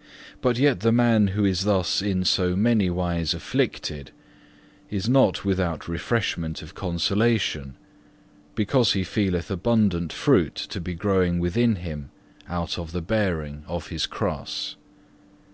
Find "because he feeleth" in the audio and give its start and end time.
8.54-9.50